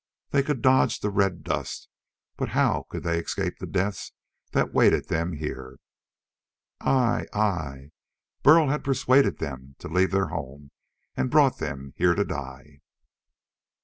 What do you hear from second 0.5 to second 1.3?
dodge the